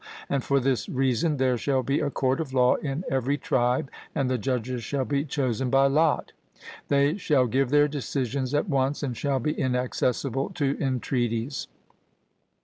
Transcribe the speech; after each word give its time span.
And 0.29 0.43
for 0.43 0.59
this 0.59 0.89
reason 0.89 1.37
there 1.37 1.59
shall 1.59 1.83
be 1.83 1.99
a 1.99 2.09
court 2.09 2.39
of 2.39 2.53
law 2.55 2.73
in 2.77 3.03
every 3.07 3.37
tribe, 3.37 3.91
and 4.15 4.31
the 4.31 4.39
judges 4.39 4.83
shall 4.83 5.05
be 5.05 5.23
chosen 5.25 5.69
by 5.69 5.85
lot; 5.85 6.31
they 6.87 7.17
shall 7.17 7.45
give 7.45 7.69
their 7.69 7.87
decisions 7.87 8.55
at 8.55 8.67
once, 8.67 9.03
and 9.03 9.15
shall 9.15 9.37
be 9.39 9.51
inaccessible 9.51 10.49
to 10.55 10.75
entreaties. 10.79 11.67